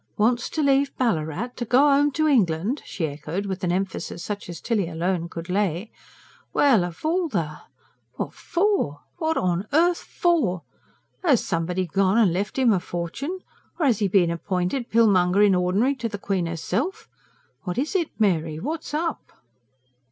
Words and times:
"Wants 0.17 0.49
to 0.49 0.63
leave 0.63 0.97
Ballarat? 0.97 1.49
To 1.57 1.63
go 1.63 1.81
home 1.87 2.09
to 2.13 2.27
England?" 2.27 2.81
she 2.83 3.05
echoed, 3.05 3.45
with 3.45 3.63
an 3.63 3.71
emphasis 3.71 4.23
such 4.23 4.49
as 4.49 4.59
Tilly 4.59 4.89
alone 4.89 5.29
could 5.29 5.47
lay. 5.47 5.91
"Well! 6.53 6.83
of 6.83 7.05
all 7.05 7.27
the... 7.27 7.59
What 8.13 8.33
for? 8.33 9.01
What 9.17 9.37
on 9.37 9.67
earth 9.71 9.99
for? 10.01 10.63
'As 11.23 11.45
somebody 11.45 11.85
gone 11.85 12.17
and 12.17 12.33
left 12.33 12.57
'im 12.57 12.73
a 12.73 12.79
fortune? 12.79 13.41
Or 13.77 13.85
'as 13.85 14.01
'e 14.01 14.07
been 14.07 14.31
appointed 14.31 14.89
pillmonger 14.89 15.43
in 15.45 15.53
ordinary 15.53 15.93
to 15.97 16.09
the 16.09 16.17
Queen 16.17 16.47
'erself? 16.47 17.07
What 17.61 17.77
is 17.77 17.93
it, 17.95 18.09
Mary? 18.17 18.57
What's 18.59 18.95
up?" 18.95 19.31